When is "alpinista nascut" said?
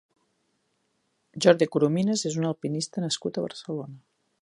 2.53-3.37